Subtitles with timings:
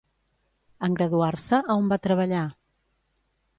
[0.87, 2.43] En graduar-se, a on va treballar?